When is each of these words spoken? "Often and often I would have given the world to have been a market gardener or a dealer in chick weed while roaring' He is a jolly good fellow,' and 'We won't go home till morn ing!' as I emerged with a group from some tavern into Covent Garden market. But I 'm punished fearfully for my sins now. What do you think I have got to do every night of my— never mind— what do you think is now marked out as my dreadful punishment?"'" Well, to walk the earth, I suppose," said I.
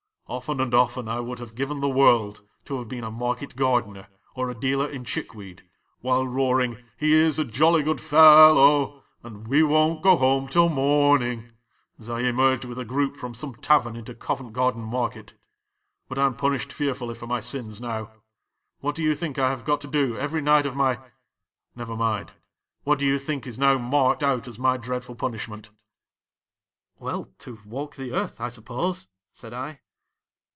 "Often 0.27 0.61
and 0.61 0.73
often 0.73 1.09
I 1.09 1.19
would 1.19 1.39
have 1.39 1.55
given 1.55 1.81
the 1.81 1.89
world 1.89 2.47
to 2.63 2.77
have 2.79 2.87
been 2.87 3.03
a 3.03 3.11
market 3.11 3.57
gardener 3.57 4.07
or 4.33 4.49
a 4.49 4.55
dealer 4.57 4.87
in 4.87 5.03
chick 5.03 5.35
weed 5.35 5.63
while 5.99 6.25
roaring' 6.25 6.81
He 6.97 7.11
is 7.11 7.37
a 7.37 7.43
jolly 7.43 7.83
good 7.83 7.99
fellow,' 7.99 9.03
and 9.23 9.45
'We 9.45 9.63
won't 9.63 10.01
go 10.01 10.15
home 10.15 10.47
till 10.47 10.69
morn 10.69 11.21
ing!' 11.21 11.51
as 11.99 12.09
I 12.09 12.21
emerged 12.21 12.63
with 12.63 12.79
a 12.79 12.85
group 12.85 13.17
from 13.17 13.33
some 13.33 13.55
tavern 13.55 13.97
into 13.97 14.15
Covent 14.15 14.53
Garden 14.53 14.83
market. 14.83 15.33
But 16.07 16.17
I 16.17 16.25
'm 16.27 16.35
punished 16.35 16.71
fearfully 16.71 17.15
for 17.15 17.27
my 17.27 17.41
sins 17.41 17.81
now. 17.81 18.13
What 18.79 18.95
do 18.95 19.03
you 19.03 19.13
think 19.15 19.37
I 19.37 19.49
have 19.49 19.65
got 19.65 19.81
to 19.81 19.87
do 19.89 20.17
every 20.17 20.41
night 20.41 20.65
of 20.65 20.77
my— 20.77 20.97
never 21.75 21.97
mind— 21.97 22.31
what 22.85 22.99
do 22.99 23.05
you 23.05 23.19
think 23.19 23.45
is 23.45 23.59
now 23.59 23.77
marked 23.77 24.23
out 24.23 24.47
as 24.47 24.57
my 24.57 24.77
dreadful 24.77 25.15
punishment?"'" 25.15 25.71
Well, 27.01 27.33
to 27.39 27.59
walk 27.65 27.97
the 27.97 28.13
earth, 28.13 28.39
I 28.39 28.47
suppose," 28.47 29.09
said 29.33 29.53
I. 29.53 29.81